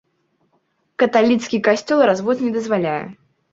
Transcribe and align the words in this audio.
Каталіцкі 1.03 1.61
касцёл 1.69 1.99
развод 2.13 2.37
не 2.49 2.53
дазваляе. 2.59 2.99